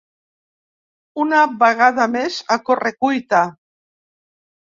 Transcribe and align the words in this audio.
Una 1.25 1.41
vegada 1.65 2.07
més 2.15 2.39
a 2.55 2.57
corre-cuita. 2.69 3.45